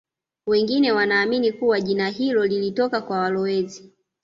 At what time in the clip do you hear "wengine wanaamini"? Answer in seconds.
0.47-1.51